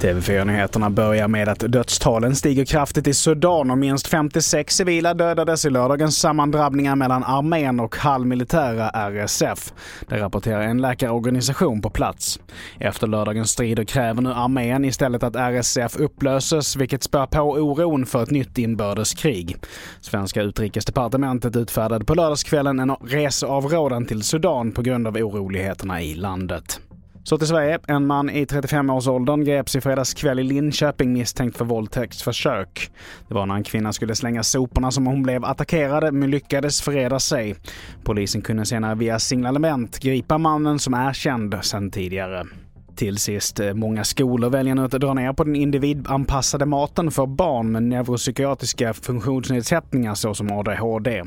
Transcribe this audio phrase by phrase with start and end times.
[0.00, 5.70] TV4-nyheterna börjar med att dödstalen stiger kraftigt i Sudan och minst 56 civila dödades i
[5.70, 9.72] lördagens sammandrabbningar mellan armén och halvmilitära RSF.
[10.08, 12.40] Det rapporterar en läkarorganisation på plats.
[12.80, 18.22] Efter lördagens strider kräver nu armén istället att RSF upplöses, vilket spär på oron för
[18.22, 19.56] ett nytt inbördeskrig.
[20.00, 26.80] Svenska utrikesdepartementet utfärdade på lördagskvällen en reseavrådan till Sudan på grund av oroligheterna i landet.
[27.28, 27.78] Så till Sverige.
[27.86, 32.90] En man i 35-årsåldern greps i fredags kväll i Linköping misstänkt för våldtäktsförsök.
[33.28, 37.18] Det var när en kvinna skulle slänga soporna som hon blev attackerad men lyckades förreda
[37.20, 37.56] sig.
[38.04, 42.46] Polisen kunde senare via signalement gripa mannen som är känd sedan tidigare.
[42.98, 47.26] Till sist, eh, många skolor väljer nu att dra ner på den individanpassade maten för
[47.26, 51.24] barn med neuropsykiatriska funktionsnedsättningar såsom ADHD.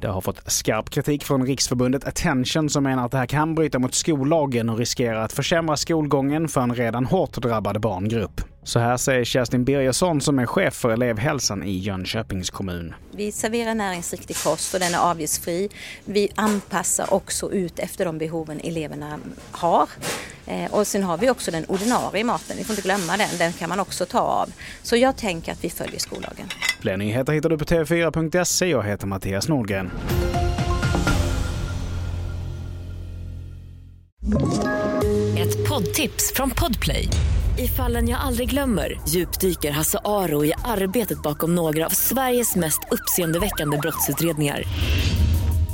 [0.00, 3.78] Det har fått skarp kritik från Riksförbundet Attention som menar att det här kan bryta
[3.78, 8.40] mot skollagen och riskerar att försämra skolgången för en redan hårt drabbad barngrupp.
[8.62, 12.94] Så här säger Kerstin Birgersson som är chef för elevhälsan i Jönköpings kommun.
[13.10, 15.68] Vi serverar näringsriktig kost och den är avgiftsfri.
[16.04, 19.18] Vi anpassar också ut efter de behoven eleverna
[19.50, 19.88] har.
[20.46, 23.52] Eh, och sen har vi också den ordinarie maten, vi får inte glömma den, den
[23.52, 24.52] kan man också ta av.
[24.82, 26.48] Så jag tänker att vi följer skollagen.
[26.80, 28.66] Fler nyheter hittar du på tv4.se.
[28.66, 29.90] Jag heter Mattias Nordgren.
[35.38, 37.08] Ett poddtips från Podplay.
[37.58, 42.80] I fallen jag aldrig glömmer djupdyker Hasse Aro i arbetet bakom några av Sveriges mest
[42.90, 44.62] uppseendeväckande brottsutredningar.